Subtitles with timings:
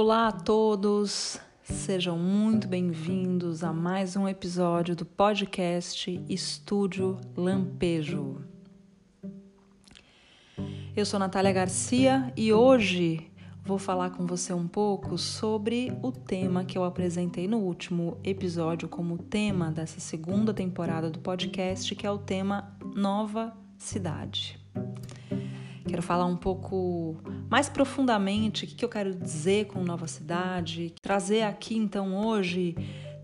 [0.00, 8.40] Olá a todos, sejam muito bem-vindos a mais um episódio do podcast Estúdio Lampejo.
[10.94, 13.28] Eu sou Natália Garcia e hoje
[13.64, 18.88] vou falar com você um pouco sobre o tema que eu apresentei no último episódio
[18.88, 24.60] como tema dessa segunda temporada do podcast, que é o tema Nova Cidade.
[25.88, 27.16] Quero falar um pouco
[27.48, 32.76] mais profundamente o que eu quero dizer com nova cidade, trazer aqui então hoje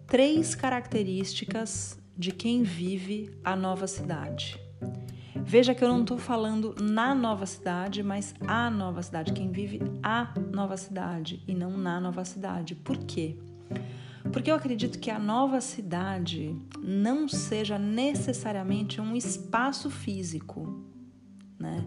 [0.07, 4.59] três características de quem vive a nova cidade.
[5.37, 9.83] Veja que eu não estou falando na nova cidade, mas a nova cidade, quem vive
[10.03, 12.75] a nova cidade e não na nova cidade.
[12.75, 13.37] Por quê?
[14.33, 20.83] Porque eu acredito que a nova cidade não seja necessariamente um espaço físico,
[21.59, 21.85] né?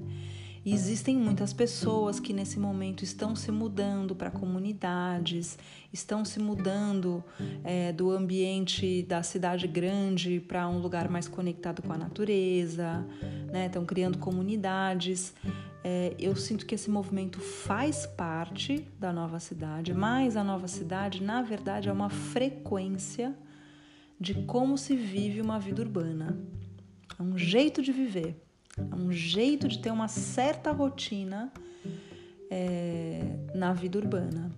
[0.70, 5.58] Existem muitas pessoas que nesse momento estão se mudando para comunidades,
[5.94, 7.24] estão se mudando
[7.64, 13.08] é, do ambiente da cidade grande para um lugar mais conectado com a natureza,
[13.50, 13.68] né?
[13.68, 15.34] estão criando comunidades.
[15.86, 21.24] É, eu sinto que esse movimento faz parte da nova cidade, mas a nova cidade,
[21.24, 23.34] na verdade, é uma frequência
[24.20, 26.38] de como se vive uma vida urbana.
[27.18, 28.47] É um jeito de viver.
[28.78, 31.52] É um jeito de ter uma certa rotina
[32.50, 33.22] é,
[33.54, 34.52] na vida urbana.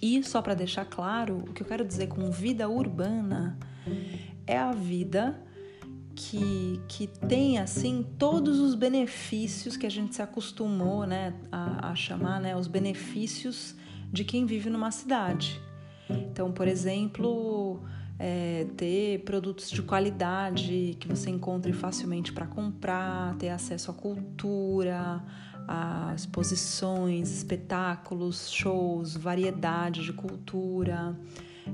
[0.00, 3.58] E só para deixar claro, o que eu quero dizer com vida urbana
[4.46, 5.42] é a vida
[6.14, 11.94] que, que tem assim todos os benefícios que a gente se acostumou né, a, a
[11.94, 13.74] chamar né, os benefícios
[14.12, 15.60] de quem vive numa cidade.
[16.08, 17.82] Então, por exemplo,
[18.18, 25.22] é, ter produtos de qualidade que você encontre facilmente para comprar, ter acesso à cultura,
[25.66, 31.16] a exposições, espetáculos, shows, variedade de cultura,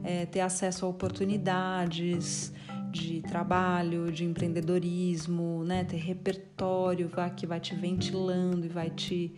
[0.04, 2.52] é, ter acesso a oportunidades
[2.90, 5.84] de trabalho, de empreendedorismo, né?
[5.84, 9.34] ter repertório que vai te ventilando e vai te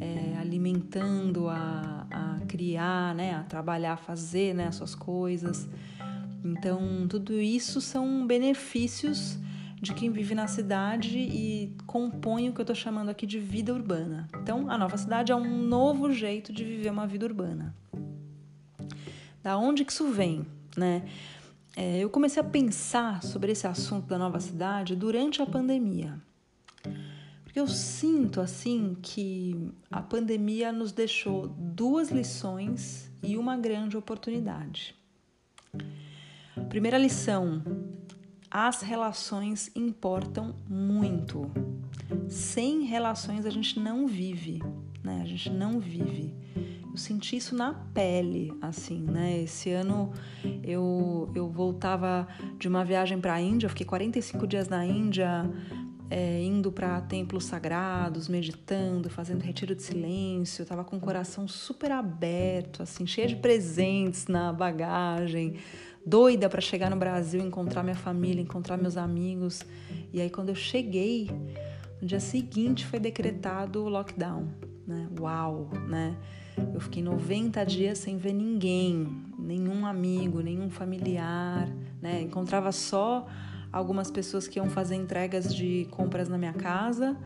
[0.00, 3.34] é, alimentando a, a criar, né?
[3.34, 4.68] a trabalhar, a fazer né?
[4.68, 5.68] as suas coisas.
[6.44, 9.38] Então, tudo isso são benefícios
[9.80, 13.72] de quem vive na cidade e compõe o que eu estou chamando aqui de vida
[13.72, 14.28] urbana.
[14.42, 17.74] Então, a nova cidade é um novo jeito de viver uma vida urbana.
[19.42, 20.44] Da onde que isso vem,
[20.76, 21.04] né?
[21.76, 26.20] É, eu comecei a pensar sobre esse assunto da nova cidade durante a pandemia.
[27.44, 34.94] Porque eu sinto assim que a pandemia nos deixou duas lições e uma grande oportunidade.
[36.68, 37.62] Primeira lição:
[38.50, 41.50] as relações importam muito.
[42.28, 44.62] Sem relações a gente não vive,
[45.02, 45.20] né?
[45.22, 46.34] A gente não vive.
[46.90, 49.42] Eu senti isso na pele, assim, né?
[49.42, 50.12] Esse ano
[50.62, 52.26] eu, eu voltava
[52.58, 55.48] de uma viagem para a Índia, eu fiquei 45 dias na Índia,
[56.10, 60.62] é, indo para templos sagrados, meditando, fazendo retiro de silêncio.
[60.62, 65.56] Eu tava com o coração super aberto, assim, cheio de presentes na bagagem
[66.08, 69.62] doida para chegar no Brasil, encontrar minha família, encontrar meus amigos.
[70.12, 71.30] E aí quando eu cheguei,
[72.00, 74.48] no dia seguinte foi decretado o lockdown,
[74.86, 75.06] né?
[75.20, 76.16] Uau, né?
[76.74, 81.68] Eu fiquei 90 dias sem ver ninguém, nenhum amigo, nenhum familiar,
[82.00, 82.22] né?
[82.22, 83.26] Encontrava só
[83.70, 87.16] algumas pessoas que iam fazer entregas de compras na minha casa.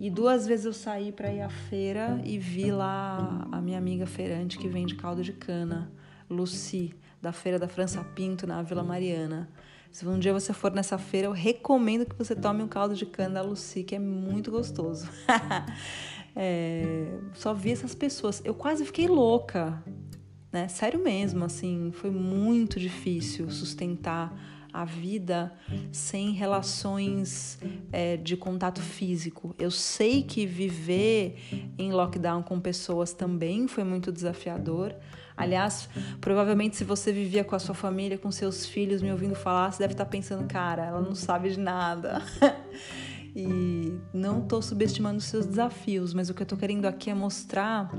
[0.00, 4.04] E duas vezes eu saí para ir à feira e vi lá a minha amiga
[4.04, 5.90] feirante que vende caldo de cana,
[6.28, 9.48] Lucy da Feira da França Pinto, na Vila Mariana.
[9.90, 13.06] Se um dia você for nessa feira, eu recomendo que você tome um caldo de
[13.06, 15.08] cana da Lucy, que é muito gostoso.
[16.36, 18.42] é, só vi essas pessoas.
[18.44, 19.82] Eu quase fiquei louca,
[20.52, 20.68] né?
[20.68, 24.36] Sério mesmo, assim, foi muito difícil sustentar
[24.76, 25.54] a vida
[25.90, 27.58] sem relações
[27.90, 29.54] é, de contato físico.
[29.58, 31.38] Eu sei que viver
[31.78, 34.94] em lockdown com pessoas também foi muito desafiador.
[35.36, 35.88] Aliás,
[36.20, 39.80] provavelmente se você vivia com a sua família, com seus filhos, me ouvindo falar, você
[39.80, 42.22] deve estar pensando, cara, ela não sabe de nada.
[43.36, 47.14] e não estou subestimando os seus desafios, mas o que eu estou querendo aqui é
[47.14, 47.92] mostrar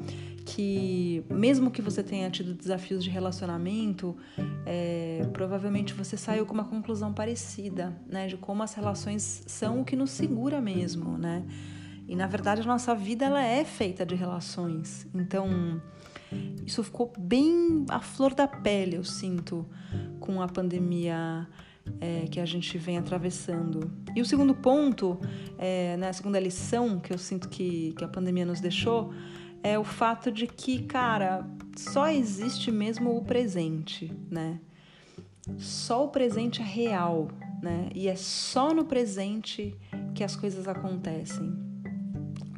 [0.43, 4.17] que, mesmo que você tenha tido desafios de relacionamento,
[4.65, 8.25] é, provavelmente você saiu com uma conclusão parecida, né?
[8.25, 11.45] De como as relações são o que nos segura mesmo, né?
[12.07, 15.05] E na verdade a nossa vida ela é feita de relações.
[15.13, 15.81] Então,
[16.65, 19.65] isso ficou bem à flor da pele, eu sinto,
[20.19, 21.47] com a pandemia
[22.01, 23.91] é, que a gente vem atravessando.
[24.15, 25.19] E o segundo ponto,
[25.57, 29.13] é, né, segunda lição que eu sinto que, que a pandemia nos deixou,
[29.63, 31.45] é o fato de que, cara,
[31.75, 34.59] só existe mesmo o presente, né?
[35.57, 37.29] Só o presente é real,
[37.61, 37.89] né?
[37.95, 39.75] E é só no presente
[40.13, 41.66] que as coisas acontecem.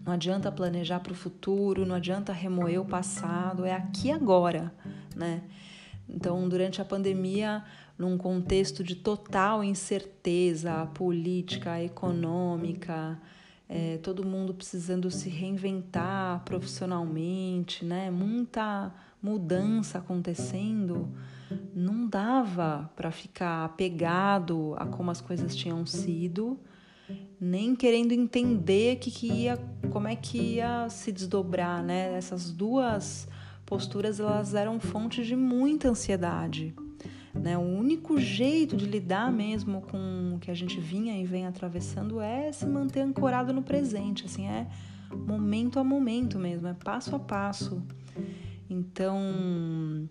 [0.09, 4.73] Não adianta planejar para o futuro, não adianta remoer o passado, é aqui agora,
[5.15, 5.43] né?
[6.09, 7.63] Então, durante a pandemia,
[7.95, 13.21] num contexto de total incerteza política, econômica,
[13.69, 18.09] é, todo mundo precisando se reinventar profissionalmente, né?
[18.09, 18.91] Muita
[19.21, 21.07] mudança acontecendo,
[21.71, 26.59] não dava para ficar apegado a como as coisas tinham sido,
[27.39, 29.57] nem querendo entender que, que ia,
[29.91, 32.13] como é que ia se desdobrar, né?
[32.15, 33.27] Essas duas
[33.65, 36.73] posturas elas eram fonte de muita ansiedade.
[37.33, 37.57] Né?
[37.57, 42.19] O único jeito de lidar mesmo com o que a gente vinha e vem atravessando
[42.19, 44.67] é se manter ancorado no presente, assim, é
[45.15, 47.81] momento a momento mesmo, é passo a passo.
[48.69, 50.07] Então,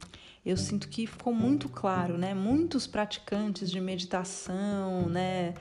[0.48, 2.32] eu sinto que ficou muito claro, né?
[2.32, 5.52] Muitos praticantes de meditação, né,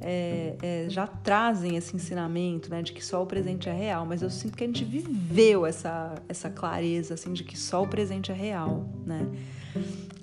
[0.00, 4.06] é, é, já trazem esse ensinamento, né, de que só o presente é real.
[4.06, 7.86] Mas eu sinto que a gente viveu essa essa clareza, assim, de que só o
[7.86, 9.26] presente é real, né?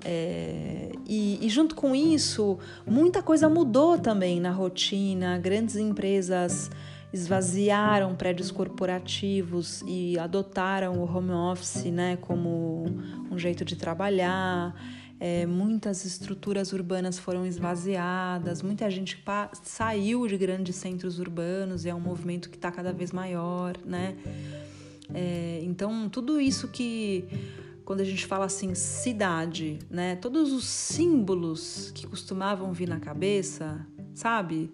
[0.03, 5.37] É, e, e, junto com isso, muita coisa mudou também na rotina.
[5.37, 6.71] Grandes empresas
[7.11, 12.85] esvaziaram prédios corporativos e adotaram o home office né, como
[13.31, 14.75] um jeito de trabalhar.
[15.19, 19.17] É, muitas estruturas urbanas foram esvaziadas, muita gente
[19.63, 24.15] saiu de grandes centros urbanos e é um movimento que está cada vez maior, né?
[25.11, 27.25] É, então, tudo isso que
[27.83, 30.17] quando a gente fala assim cidade, né?
[30.17, 34.71] Todos os símbolos que costumavam vir na cabeça, sabe?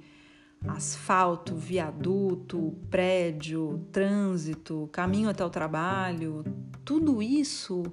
[0.68, 6.44] Asfalto, viaduto, prédio, trânsito, caminho até o trabalho,
[6.86, 7.83] tudo isso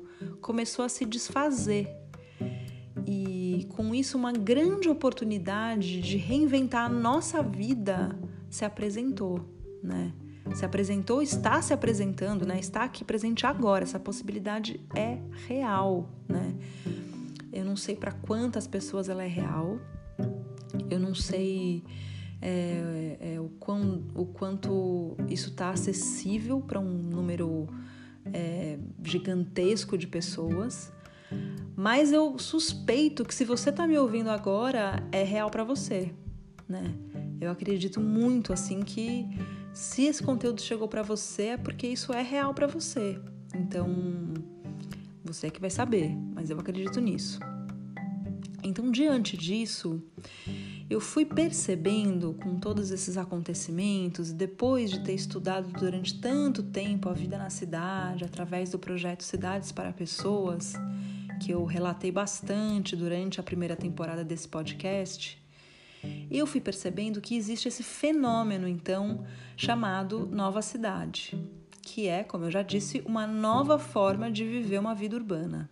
[0.41, 1.89] começou a se desfazer.
[3.07, 8.17] E com isso, uma grande oportunidade de reinventar a nossa vida
[8.49, 9.45] se apresentou,
[9.83, 10.13] né?
[10.55, 12.59] se apresentou, está se apresentando, né?
[12.59, 13.85] Está aqui presente agora.
[13.85, 16.55] Essa possibilidade é real, né?
[17.53, 19.79] Eu não sei para quantas pessoas ela é real.
[20.89, 21.85] Eu não sei
[22.41, 27.69] é, é, o, quão, o quanto isso está acessível para um número
[28.33, 30.93] é, gigantesco de pessoas.
[31.77, 36.13] Mas eu suspeito que se você está me ouvindo agora, é real para você,
[36.69, 36.95] né?
[37.41, 39.27] Eu acredito muito assim que
[39.73, 43.19] se esse conteúdo chegou para você, é porque isso é real para você.
[43.55, 43.89] Então,
[45.25, 47.39] você é que vai saber, mas eu acredito nisso.
[48.63, 50.03] Então, diante disso,
[50.91, 57.13] eu fui percebendo com todos esses acontecimentos, depois de ter estudado durante tanto tempo a
[57.13, 60.75] vida na cidade, através do projeto Cidades para Pessoas,
[61.41, 65.41] que eu relatei bastante durante a primeira temporada desse podcast,
[66.29, 69.25] eu fui percebendo que existe esse fenômeno, então,
[69.57, 71.39] chamado nova cidade,
[71.83, 75.71] que é, como eu já disse, uma nova forma de viver uma vida urbana.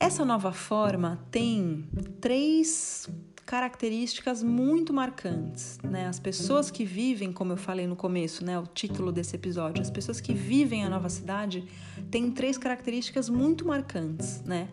[0.00, 1.88] Essa nova forma tem
[2.20, 3.08] três
[3.48, 6.06] características muito marcantes, né?
[6.06, 9.90] As pessoas que vivem, como eu falei no começo, né, o título desse episódio, as
[9.90, 11.66] pessoas que vivem a nova cidade
[12.10, 14.68] têm três características muito marcantes, né?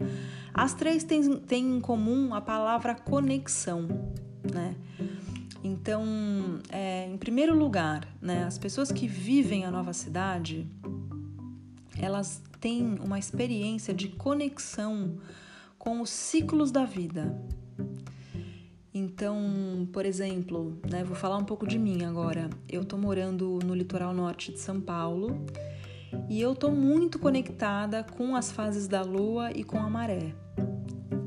[0.54, 3.88] As três têm, têm em comum a palavra conexão,
[4.54, 4.76] né?
[5.64, 6.04] Então,
[6.70, 10.68] é, em primeiro lugar, né, as pessoas que vivem a nova cidade,
[11.98, 15.16] elas têm uma experiência de conexão
[15.80, 17.34] com os ciclos da vida.
[18.98, 22.50] Então, por exemplo, né, vou falar um pouco de mim agora.
[22.70, 25.46] Eu estou morando no litoral norte de São Paulo
[26.30, 30.34] e eu estou muito conectada com as fases da lua e com a maré,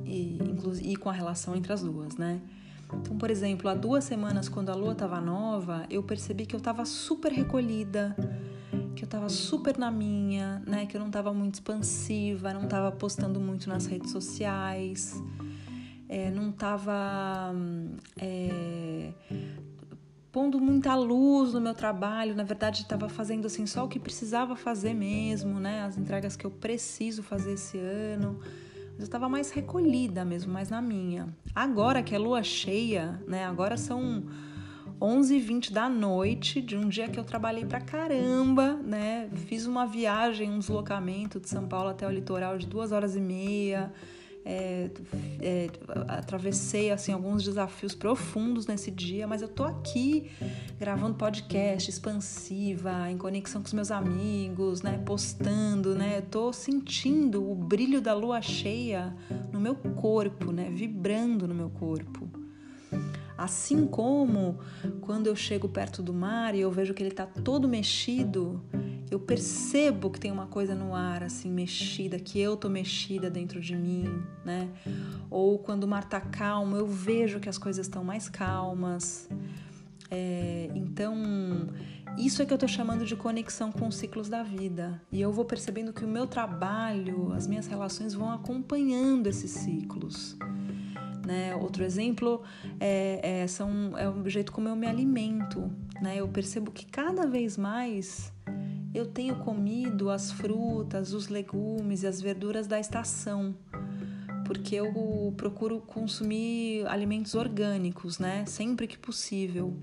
[0.02, 0.38] e,
[0.82, 2.40] e com a relação entre as duas, né?
[2.90, 6.58] Então, por exemplo, há duas semanas, quando a lua estava nova, eu percebi que eu
[6.58, 8.16] estava super recolhida,
[8.96, 10.86] que eu estava super na minha, né?
[10.86, 15.22] Que eu não estava muito expansiva, não estava postando muito nas redes sociais
[16.08, 17.54] é, não estava
[18.16, 19.12] é,
[20.32, 24.56] pondo muita luz no meu trabalho, na verdade estava fazendo assim só o que precisava
[24.56, 25.82] fazer mesmo, né?
[25.82, 28.38] As entregas que eu preciso fazer esse ano.
[28.92, 31.28] Mas eu estava mais recolhida mesmo, mais na minha.
[31.54, 33.44] Agora que é lua cheia, né?
[33.44, 34.24] Agora são
[35.00, 39.28] 11h20 da noite de um dia que eu trabalhei pra caramba, né?
[39.46, 43.20] Fiz uma viagem, um deslocamento de São Paulo até o litoral de duas horas e
[43.20, 43.92] meia
[44.50, 44.90] é,
[45.40, 45.70] é,
[46.08, 50.30] atravessei assim alguns desafios profundos nesse dia, mas eu tô aqui
[50.78, 57.46] gravando podcast, expansiva, em conexão com os meus amigos, né, postando, né, eu tô sentindo
[57.46, 59.14] o brilho da lua cheia
[59.52, 62.26] no meu corpo, né, vibrando no meu corpo.
[63.36, 64.58] Assim como
[65.02, 68.64] quando eu chego perto do mar e eu vejo que ele está todo mexido,
[69.10, 73.60] eu percebo que tem uma coisa no ar assim mexida, que eu tô mexida dentro
[73.60, 74.68] de mim, né?
[75.30, 79.28] Ou quando o mar tá calmo, eu vejo que as coisas estão mais calmas.
[80.10, 81.14] É, então,
[82.16, 85.00] isso é que eu tô chamando de conexão com os ciclos da vida.
[85.12, 90.36] E eu vou percebendo que o meu trabalho, as minhas relações vão acompanhando esses ciclos.
[91.26, 91.54] Né?
[91.54, 92.42] Outro exemplo
[92.80, 95.70] é, é, são, é o jeito como eu me alimento.
[96.00, 96.16] Né?
[96.16, 98.32] Eu percebo que cada vez mais
[98.94, 103.54] eu tenho comido as frutas, os legumes e as verduras da estação,
[104.46, 108.44] porque eu procuro consumir alimentos orgânicos, né?
[108.46, 109.76] Sempre que possível.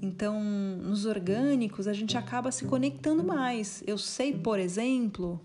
[0.00, 3.82] Então, nos orgânicos, a gente acaba se conectando mais.
[3.86, 5.40] Eu sei, por exemplo,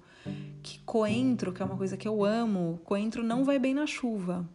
[0.64, 4.48] que coentro, que é uma coisa que eu amo, coentro não vai bem na chuva.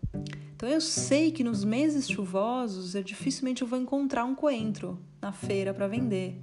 [0.64, 5.30] Então eu sei que nos meses chuvosos eu dificilmente eu vou encontrar um coentro na
[5.30, 6.40] feira para vender,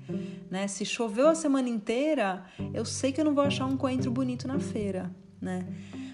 [0.48, 0.68] né?
[0.68, 4.48] Se choveu a semana inteira, eu sei que eu não vou achar um coentro bonito
[4.48, 5.12] na feira,
[5.42, 5.66] né?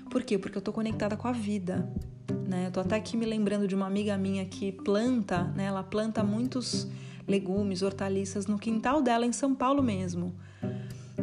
[0.09, 0.37] Por quê?
[0.37, 1.85] Porque eu tô conectada com a vida,
[2.47, 2.67] né?
[2.67, 5.65] Eu tô até aqui me lembrando de uma amiga minha que planta, né?
[5.65, 6.87] Ela planta muitos
[7.27, 10.33] legumes, hortaliças no quintal dela em São Paulo mesmo.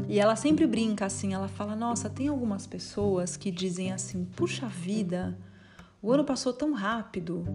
[0.07, 4.67] E ela sempre brinca assim, ela fala: "Nossa, tem algumas pessoas que dizem assim: "Puxa
[4.67, 5.35] vida,
[6.05, 7.47] o ano passou tão rápido.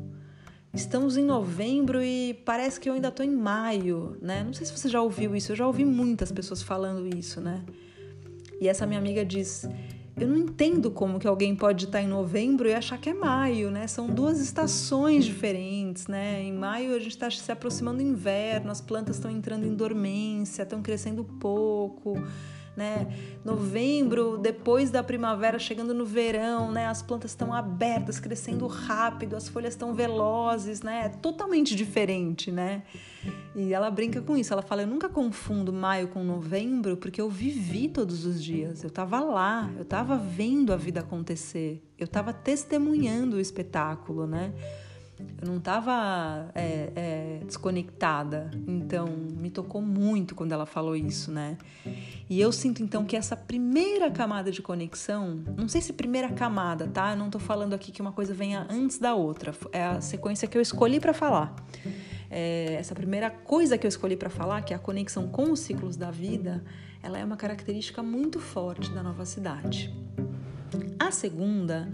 [0.73, 4.43] Estamos em novembro e parece que eu ainda estou em maio, né?
[4.43, 7.63] Não sei se você já ouviu isso, eu já ouvi muitas pessoas falando isso, né?
[8.59, 9.69] E essa minha amiga diz:
[10.19, 13.69] Eu não entendo como que alguém pode estar em novembro e achar que é maio,
[13.69, 13.85] né?
[13.85, 16.41] São duas estações diferentes, né?
[16.41, 20.63] Em maio a gente está se aproximando do inverno, as plantas estão entrando em dormência,
[20.63, 22.17] estão crescendo pouco
[22.79, 23.13] né?
[23.43, 26.87] Novembro, depois da primavera, chegando no verão, né?
[26.87, 31.03] As plantas estão abertas, crescendo rápido, as folhas estão velozes, né?
[31.05, 32.83] É totalmente diferente, né?
[33.53, 34.53] E ela brinca com isso.
[34.53, 38.81] Ela fala: Eu nunca confundo maio com novembro, porque eu vivi todos os dias.
[38.81, 44.53] Eu estava lá, eu estava vendo a vida acontecer, eu estava testemunhando o espetáculo, né?
[45.41, 48.51] Eu não estava é, é, desconectada.
[48.67, 51.57] Então, me tocou muito quando ela falou isso, né?
[52.29, 56.87] E eu sinto então que essa primeira camada de conexão, não sei se primeira camada,
[56.87, 57.11] tá?
[57.11, 59.53] Eu não estou falando aqui que uma coisa venha antes da outra.
[59.71, 61.55] É a sequência que eu escolhi para falar.
[62.29, 65.59] É, essa primeira coisa que eu escolhi para falar, que é a conexão com os
[65.59, 66.63] ciclos da vida,
[67.01, 69.93] ela é uma característica muito forte da nova cidade.
[70.99, 71.91] A segunda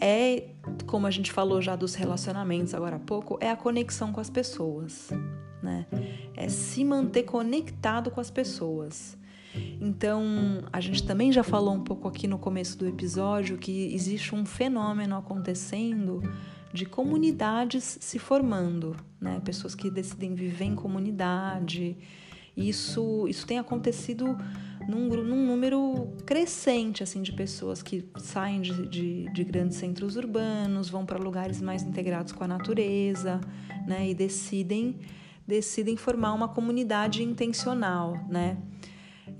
[0.00, 0.48] é,
[0.86, 4.30] como a gente falou já dos relacionamentos agora há pouco, é a conexão com as
[4.30, 5.10] pessoas,
[5.62, 5.86] né?
[6.34, 9.18] É se manter conectado com as pessoas.
[9.80, 10.24] Então,
[10.72, 14.46] a gente também já falou um pouco aqui no começo do episódio que existe um
[14.46, 16.22] fenômeno acontecendo
[16.72, 19.40] de comunidades se formando, né?
[19.44, 21.98] Pessoas que decidem viver em comunidade.
[22.56, 24.36] Isso, isso tem acontecido
[24.88, 30.88] num, num número crescente assim de pessoas que saem de, de, de grandes centros urbanos,
[30.88, 33.40] vão para lugares mais integrados com a natureza,
[33.86, 34.08] né?
[34.08, 34.98] E decidem
[35.46, 38.56] decidem formar uma comunidade intencional, né?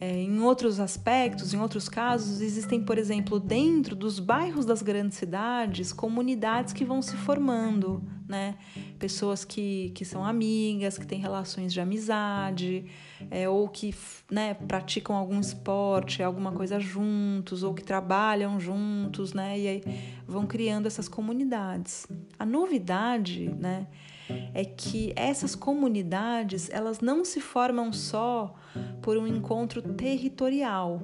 [0.00, 5.18] É, em outros aspectos, em outros casos, existem, por exemplo, dentro dos bairros das grandes
[5.18, 8.56] cidades, comunidades que vão se formando, né?
[8.98, 12.86] Pessoas que, que são amigas, que têm relações de amizade,
[13.30, 13.94] é, ou que
[14.30, 19.58] né, praticam algum esporte, alguma coisa juntos, ou que trabalham juntos, né?
[19.58, 19.82] E aí
[20.26, 22.06] vão criando essas comunidades.
[22.38, 23.86] A novidade, né?
[24.54, 28.54] É que essas comunidades elas não se formam só
[29.00, 31.02] por um encontro territorial.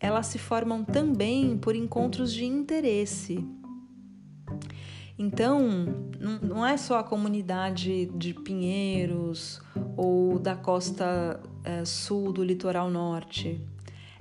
[0.00, 3.44] Elas se formam também por encontros de interesse.
[5.18, 5.60] Então,
[6.40, 9.60] não é só a comunidade de Pinheiros
[9.96, 13.60] ou da costa é, sul do litoral norte.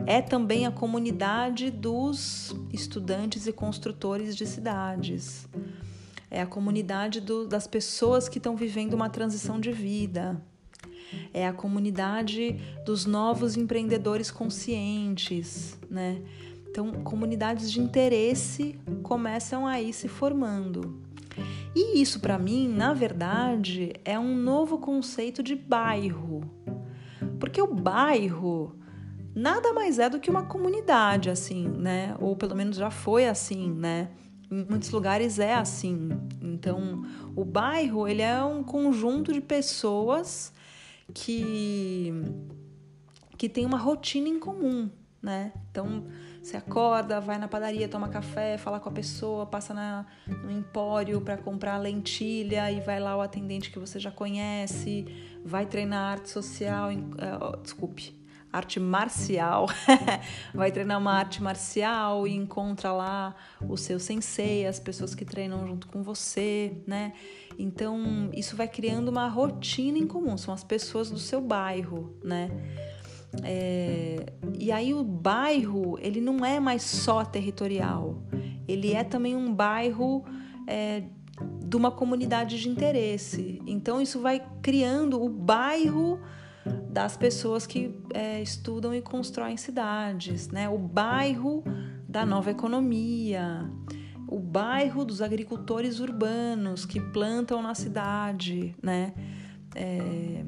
[0.05, 5.47] É também a comunidade dos estudantes e construtores de cidades
[6.29, 10.41] é a comunidade do, das pessoas que estão vivendo uma transição de vida,
[11.33, 16.21] é a comunidade dos novos empreendedores conscientes, né?
[16.69, 21.01] Então, comunidades de interesse começam aí se formando.
[21.75, 26.41] E isso, para mim, na verdade, é um novo conceito de bairro.
[27.39, 28.75] Porque o bairro
[29.33, 32.15] nada mais é do que uma comunidade, assim, né?
[32.19, 34.09] Ou pelo menos já foi assim, né?
[34.49, 36.09] Em muitos lugares é assim.
[36.41, 40.53] Então, o bairro ele é um conjunto de pessoas
[41.13, 42.13] que
[43.37, 44.89] que tem uma rotina em comum,
[45.21, 45.53] né?
[45.69, 46.05] Então,
[46.41, 51.21] você acorda, vai na padaria, toma café, fala com a pessoa, passa na, no empório
[51.21, 55.05] para comprar lentilha e vai lá o atendente que você já conhece,
[55.45, 58.16] vai treinar arte social, uh, desculpe,
[58.57, 59.67] arte marcial,
[60.53, 63.35] vai treinar uma arte marcial e encontra lá
[63.67, 67.13] o seu sensei, as pessoas que treinam junto com você, né?
[67.57, 72.49] Então, isso vai criando uma rotina em comum, são as pessoas do seu bairro, né?
[73.43, 74.25] É,
[74.57, 78.21] e aí o bairro, ele não é mais só territorial,
[78.67, 80.23] ele é também um bairro
[80.65, 81.03] é,
[81.63, 83.61] de uma comunidade de interesse.
[83.65, 86.19] Então, isso vai criando o bairro
[86.89, 90.69] das pessoas que é, estudam e constroem cidades, né?
[90.69, 91.63] O bairro
[92.07, 93.69] da nova economia,
[94.27, 99.13] o bairro dos agricultores urbanos que plantam na cidade, né?
[99.75, 100.43] É,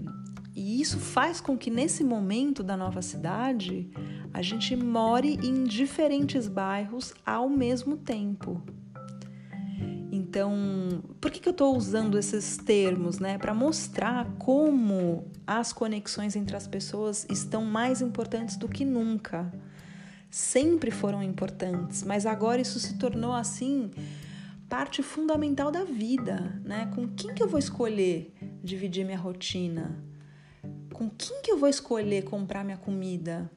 [0.56, 3.90] e isso faz com que nesse momento da nova cidade
[4.34, 8.62] a gente more em diferentes bairros ao mesmo tempo.
[10.30, 13.40] Então, por que, que eu estou usando esses termos, né?
[13.40, 19.52] Para mostrar como as conexões entre as pessoas estão mais importantes do que nunca.
[20.30, 23.90] Sempre foram importantes, mas agora isso se tornou assim
[24.70, 26.92] parte fundamental da vida, né?
[26.94, 28.32] Com quem que eu vou escolher
[28.64, 29.98] dividir minha rotina?
[30.94, 33.50] Com quem que eu vou escolher comprar minha comida?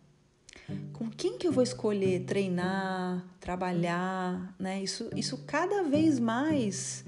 [0.93, 4.83] Com quem que eu vou escolher treinar, trabalhar, né?
[4.83, 7.05] Isso, isso cada vez mais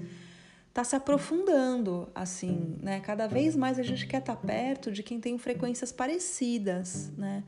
[0.69, 2.99] está se aprofundando, assim, né?
[2.99, 7.43] Cada vez mais a gente quer estar tá perto de quem tem frequências parecidas, né?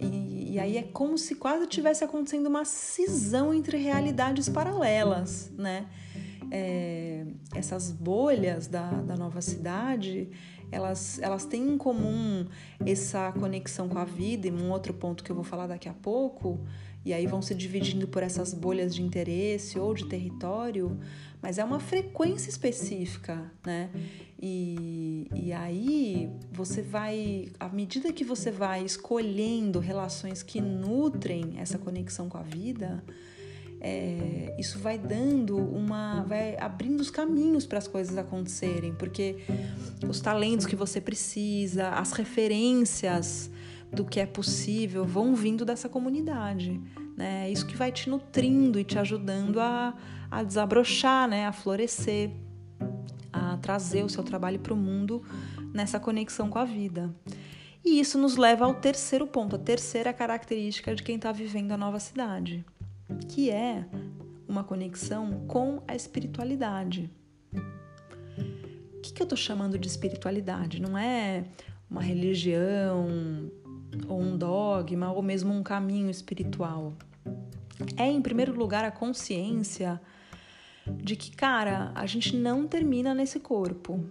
[0.00, 5.86] E, e aí é como se quase tivesse acontecendo uma cisão entre realidades paralelas, né?
[6.52, 7.26] É,
[7.56, 10.30] essas bolhas da, da nova cidade
[10.70, 12.46] elas, elas têm em comum
[12.84, 15.94] essa conexão com a vida, e um outro ponto que eu vou falar daqui a
[15.94, 16.60] pouco,
[17.04, 20.98] e aí vão se dividindo por essas bolhas de interesse ou de território,
[21.40, 23.90] mas é uma frequência específica, né?
[24.42, 31.78] E, e aí você vai, à medida que você vai escolhendo relações que nutrem essa
[31.78, 33.04] conexão com a vida,
[33.80, 36.22] é, isso vai dando uma.
[36.22, 39.38] vai abrindo os caminhos para as coisas acontecerem, porque
[40.08, 43.50] os talentos que você precisa, as referências
[43.92, 46.80] do que é possível vão vindo dessa comunidade.
[47.16, 47.50] Né?
[47.50, 49.94] Isso que vai te nutrindo e te ajudando a,
[50.30, 51.46] a desabrochar, né?
[51.46, 52.30] a florescer,
[53.32, 55.22] a trazer o seu trabalho para o mundo
[55.72, 57.14] nessa conexão com a vida.
[57.84, 61.76] E isso nos leva ao terceiro ponto, a terceira característica de quem está vivendo a
[61.76, 62.64] nova cidade
[63.28, 63.84] que é
[64.48, 67.10] uma conexão com a espiritualidade.
[67.52, 70.80] O que, que eu estou chamando de espiritualidade?
[70.80, 71.44] Não é
[71.90, 73.50] uma religião
[74.08, 76.94] ou um dogma ou mesmo um caminho espiritual.
[77.96, 80.00] É, em primeiro lugar, a consciência
[80.86, 84.04] de que, cara, a gente não termina nesse corpo,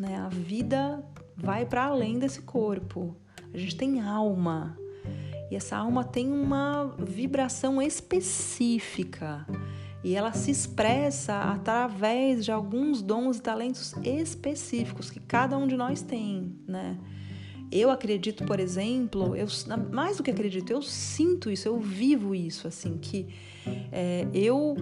[0.00, 0.16] né?
[0.16, 1.04] A vida
[1.36, 3.16] vai para além desse corpo.
[3.52, 4.76] A gente tem alma,
[5.50, 9.46] e essa alma tem uma vibração específica
[10.02, 15.76] e ela se expressa através de alguns dons e talentos específicos que cada um de
[15.76, 16.98] nós tem, né?
[17.72, 19.48] Eu acredito, por exemplo, eu
[19.92, 23.26] mais do que acredito, eu sinto isso, eu vivo isso, assim, que
[23.90, 24.76] é, eu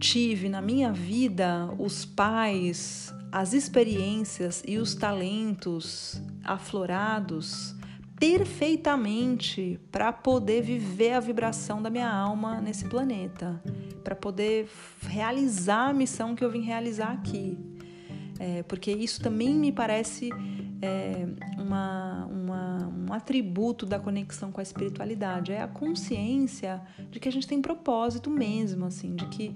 [0.00, 7.77] tive na minha vida os pais, as experiências e os talentos aflorados
[8.18, 13.62] perfeitamente para poder viver a vibração da minha alma nesse planeta,
[14.02, 14.68] para poder
[15.02, 17.56] realizar a missão que eu vim realizar aqui.
[18.40, 20.30] É, porque isso também me parece
[20.82, 21.26] é,
[21.60, 25.52] uma, uma, um atributo da conexão com a espiritualidade.
[25.52, 29.54] É a consciência de que a gente tem propósito mesmo, assim, de que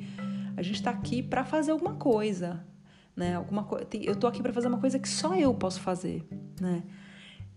[0.56, 2.64] a gente está aqui para fazer alguma coisa,
[3.16, 3.36] né?
[3.36, 6.26] Alguma co eu estou aqui para fazer uma coisa que só eu posso fazer,
[6.60, 6.82] né?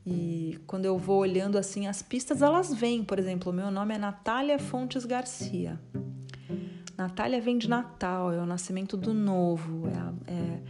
[0.06, 3.04] E quando eu vou olhando assim as pistas, elas vêm.
[3.04, 5.80] Por exemplo, o meu nome é Natália Fontes Garcia.
[6.98, 10.62] Natália vem de Natal, é o nascimento do novo, é, é,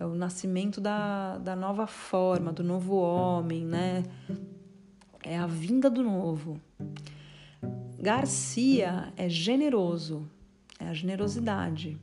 [0.00, 4.02] é o nascimento da, da nova forma, do novo homem, né?
[5.22, 6.58] É a vinda do novo.
[8.00, 10.26] Garcia é generoso,
[10.78, 11.98] é a generosidade.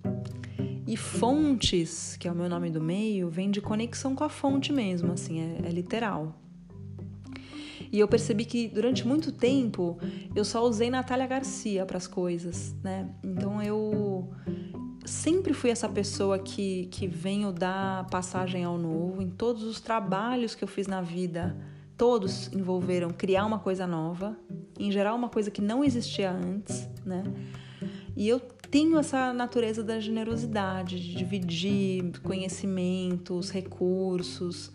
[0.86, 4.74] E Fontes, que é o meu nome do meio, vem de conexão com a fonte
[4.74, 6.36] mesmo, assim, é, é literal.
[7.92, 9.98] E eu percebi que durante muito tempo
[10.34, 13.10] eu só usei Natália Garcia para as coisas, né?
[13.24, 14.30] Então eu
[15.06, 20.56] sempre fui essa pessoa que, que venho dar passagem ao novo em todos os trabalhos
[20.56, 21.58] que eu fiz na vida.
[21.98, 24.38] Todos envolveram criar uma coisa nova,
[24.80, 27.24] em geral uma coisa que não existia antes, né?
[28.16, 34.72] E eu tenho essa natureza da generosidade, de dividir conhecimentos, recursos.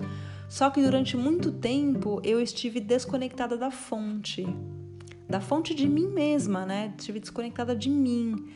[0.48, 4.46] Só que durante muito tempo eu estive desconectada da fonte,
[5.28, 6.94] da fonte de mim mesma, né?
[6.96, 8.46] Estive desconectada de mim.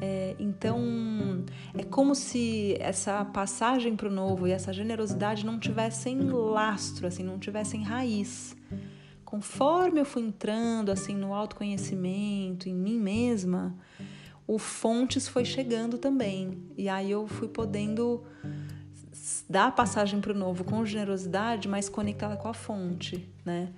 [0.00, 1.44] É, então,
[1.76, 7.22] é como se essa passagem para o novo e essa generosidade não tivessem lastro, assim,
[7.22, 8.56] não tivessem raiz.
[9.24, 13.76] Conforme eu fui entrando assim no autoconhecimento, em mim mesma,
[14.46, 16.58] o fontes foi chegando também.
[16.76, 18.24] E aí eu fui podendo
[19.48, 23.68] dar passagem para o novo com generosidade, mas conectada com a fonte, né?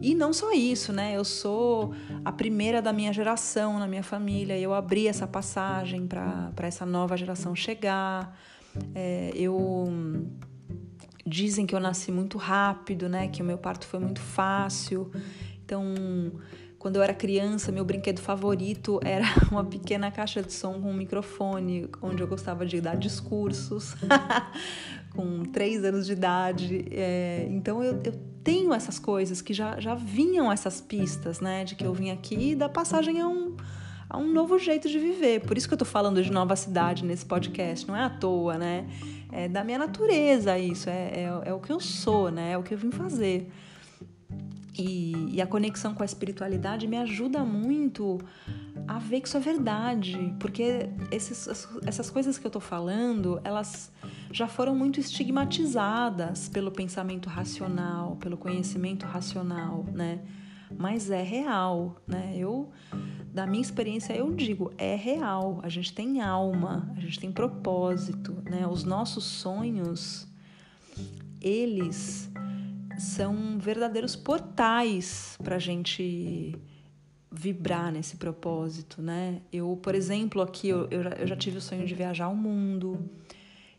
[0.00, 1.16] E não só isso, né?
[1.16, 4.58] Eu sou a primeira da minha geração na minha família.
[4.58, 8.38] Eu abri essa passagem para essa nova geração chegar.
[8.94, 9.88] É, eu
[11.26, 13.28] dizem que eu nasci muito rápido, né?
[13.28, 15.10] Que o meu parto foi muito fácil.
[15.64, 15.84] Então,
[16.78, 20.94] quando eu era criança, meu brinquedo favorito era uma pequena caixa de som com um
[20.94, 23.96] microfone, onde eu gostava de dar discursos,
[25.14, 26.84] com três anos de idade.
[26.90, 31.64] É, então eu, eu, tenho essas coisas que já, já vinham essas pistas, né?
[31.64, 33.56] De que eu vim aqui dar passagem a um,
[34.08, 35.40] a um novo jeito de viver.
[35.40, 38.56] Por isso que eu tô falando de nova cidade nesse podcast, não é à toa,
[38.56, 38.86] né?
[39.30, 42.52] É da minha natureza isso, é, é, é o que eu sou, né?
[42.52, 43.50] É o que eu vim fazer.
[44.78, 48.20] E, e, a conexão com a espiritualidade me ajuda muito
[48.86, 51.48] a ver que isso é verdade, porque esses,
[51.84, 53.90] essas coisas que eu tô falando, elas
[54.30, 60.20] já foram muito estigmatizadas pelo pensamento racional, pelo conhecimento racional, né?
[60.78, 62.34] Mas é real, né?
[62.36, 62.70] Eu,
[63.34, 65.58] da minha experiência, eu digo, é real.
[65.64, 68.64] A gente tem alma, a gente tem propósito, né?
[68.64, 70.28] Os nossos sonhos,
[71.40, 72.30] eles
[72.98, 76.54] são verdadeiros portais para a gente
[77.30, 79.42] vibrar nesse propósito, né?
[79.52, 82.34] Eu, por exemplo, aqui eu, eu, já, eu já tive o sonho de viajar ao
[82.34, 83.08] mundo,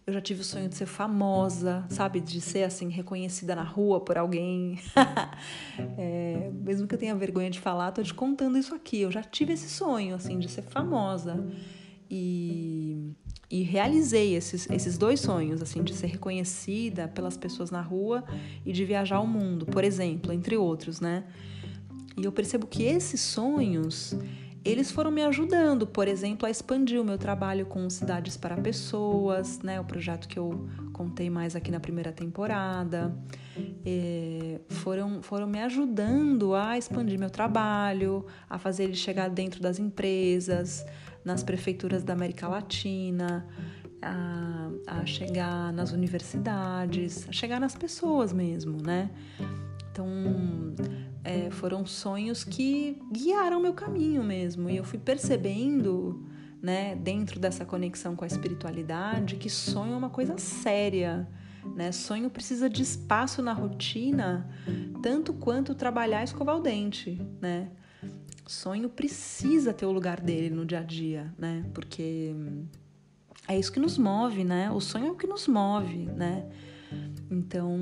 [0.10, 2.19] eu já tive o sonho de ser famosa, sabe?
[2.19, 4.79] De ser assim, reconhecida na rua por alguém.
[5.97, 9.01] é, mesmo que eu tenha vergonha de falar, tô te contando isso aqui.
[9.01, 11.45] Eu já tive esse sonho, assim, de ser famosa.
[12.10, 13.13] E
[13.49, 18.23] e realizei esses, esses dois sonhos, assim, de ser reconhecida pelas pessoas na rua
[18.63, 21.23] e de viajar ao mundo, por exemplo, entre outros, né?
[22.15, 24.15] E eu percebo que esses sonhos,
[24.63, 29.59] eles foram me ajudando, por exemplo, a expandir o meu trabalho com cidades para pessoas,
[29.59, 29.79] né?
[29.79, 33.17] O projeto que eu contei mais aqui na primeira temporada,
[33.85, 39.79] é, foram foram me ajudando a expandir meu trabalho, a fazer ele chegar dentro das
[39.79, 40.85] empresas,
[41.23, 43.45] nas prefeituras da América Latina,
[44.01, 49.10] a, a chegar nas universidades, a chegar nas pessoas mesmo, né?
[49.91, 50.08] Então,
[51.23, 54.69] é, foram sonhos que guiaram meu caminho mesmo.
[54.69, 56.25] E eu fui percebendo,
[56.62, 61.27] né, dentro dessa conexão com a espiritualidade, que sonho é uma coisa séria.
[61.75, 61.91] Né?
[61.91, 64.49] Sonho precisa de espaço na rotina,
[65.03, 67.21] tanto quanto trabalhar e escovar o dente.
[67.41, 67.69] Né?
[68.49, 71.63] Sonho precisa ter o lugar dele no dia a dia, né?
[71.71, 72.33] Porque
[73.47, 74.71] é isso que nos move, né?
[74.71, 76.45] O sonho é o que nos move, né?
[77.29, 77.77] Então,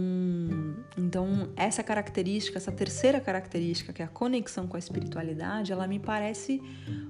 [0.97, 5.99] então essa característica, essa terceira característica, que é a conexão com a espiritualidade, ela me
[5.99, 6.61] parece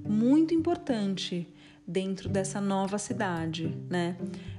[0.05, 1.47] muito importante
[1.87, 4.17] dentro dessa nova cidade, né?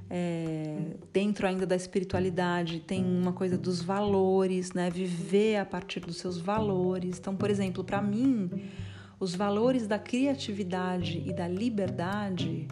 [0.09, 4.89] É, dentro ainda da espiritualidade tem uma coisa dos valores, né?
[4.89, 7.17] Viver a partir dos seus valores.
[7.17, 8.49] Então, por exemplo, para mim
[9.19, 12.67] os valores da criatividade e da liberdade,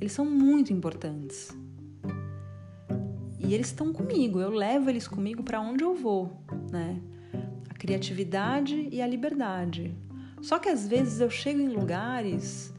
[0.00, 1.56] eles são muito importantes.
[3.38, 7.00] E eles estão comigo, eu levo eles comigo para onde eu vou, né?
[7.70, 9.94] A criatividade e a liberdade.
[10.42, 12.74] Só que às vezes eu chego em lugares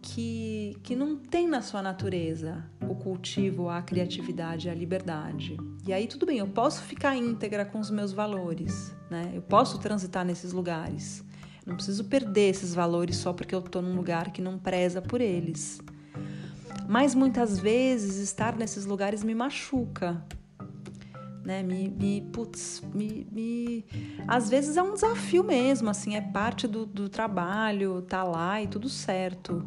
[0.00, 5.56] que, que não tem na sua natureza o cultivo, a criatividade a liberdade.
[5.86, 9.32] E aí tudo bem, eu posso ficar íntegra com os meus valores, né?
[9.34, 11.26] Eu posso transitar nesses lugares.
[11.68, 15.20] Não preciso perder esses valores só porque eu estou num lugar que não preza por
[15.20, 15.78] eles.
[16.88, 20.24] Mas muitas vezes estar nesses lugares me machuca.
[21.44, 21.62] Né?
[21.62, 23.84] Me, me, putz, me, me,
[24.26, 28.66] às vezes é um desafio mesmo, assim, é parte do, do trabalho, tá lá e
[28.66, 29.62] tudo certo.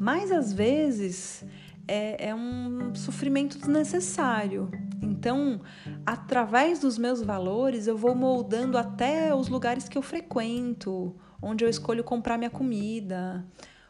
[0.00, 1.44] Mas às vezes
[1.86, 4.72] é, é um sofrimento desnecessário.
[5.00, 5.60] Então,
[6.04, 11.68] através dos meus valores, eu vou moldando até os lugares que eu frequento, onde eu
[11.68, 13.44] escolho comprar minha comida,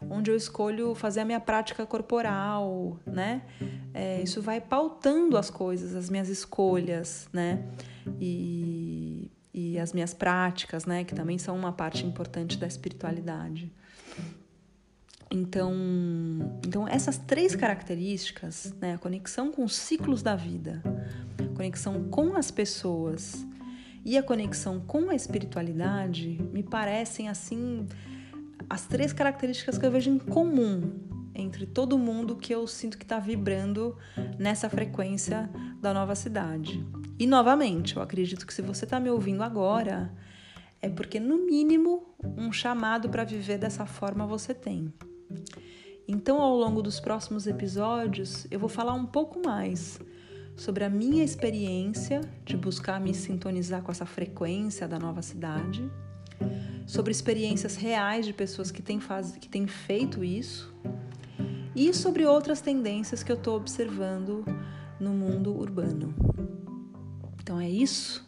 [0.09, 3.43] onde eu escolho fazer a minha prática corporal, né?
[3.93, 7.65] É, isso vai pautando as coisas, as minhas escolhas, né?
[8.21, 11.05] E, e as minhas práticas, né?
[11.05, 13.73] Que também são uma parte importante da espiritualidade.
[15.31, 15.75] Então,
[16.67, 20.83] então essas três características, né, a conexão com os ciclos da vida,
[21.55, 23.47] conexão com as pessoas
[24.05, 27.87] e a conexão com a espiritualidade, me parecem assim
[28.69, 33.05] as três características que eu vejo em comum entre todo mundo que eu sinto que
[33.05, 33.97] está vibrando
[34.39, 35.49] nessa frequência
[35.81, 36.85] da nova cidade.
[37.19, 40.13] E novamente, eu acredito que se você está me ouvindo agora,
[40.83, 44.93] é porque no mínimo um chamado para viver dessa forma você tem.
[46.07, 50.01] Então, ao longo dos próximos episódios, eu vou falar um pouco mais
[50.59, 55.89] sobre a minha experiência de buscar me sintonizar com essa frequência da nova cidade,
[56.85, 59.37] sobre experiências reais de pessoas que têm, faz...
[59.37, 60.75] que têm feito isso
[61.77, 64.45] e sobre outras tendências que eu estou observando
[64.99, 66.13] no mundo urbano.
[67.41, 68.27] Então é isso.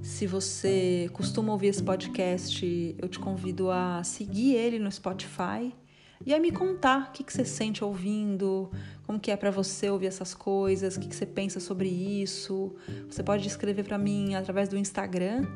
[0.00, 5.74] Se você costuma ouvir esse podcast, eu te convido a seguir ele no Spotify
[6.24, 8.70] e a me contar o que, que você sente ouvindo,
[9.06, 12.74] como que é para você ouvir essas coisas, o que, que você pensa sobre isso.
[13.08, 15.46] Você pode escrever para mim através do Instagram,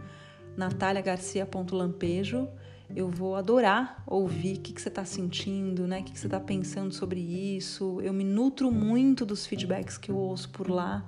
[0.57, 2.48] nataliagarcia.lampejo.
[2.94, 6.00] Eu vou adorar ouvir o que, que você está sentindo, né?
[6.00, 8.00] o que, que você está pensando sobre isso.
[8.00, 11.05] Eu me nutro muito dos feedbacks que eu ouço por lá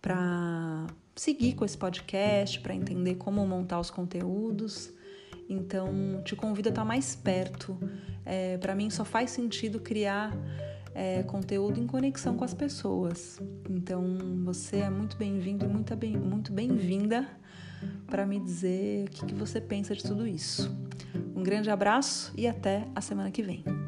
[0.00, 4.92] para seguir com esse podcast, para entender como montar os conteúdos.
[5.48, 7.78] Então, te convido a estar mais perto.
[8.24, 10.32] É, Para mim, só faz sentido criar
[10.94, 13.40] é, conteúdo em conexão com as pessoas.
[13.68, 14.02] Então,
[14.44, 17.28] você é muito bem-vindo e muito bem, muito bem-vinda
[18.06, 20.70] para me dizer o que você pensa de tudo isso.
[21.34, 23.81] Um grande abraço e até a semana que vem.